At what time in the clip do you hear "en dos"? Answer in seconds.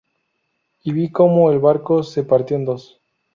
2.57-2.99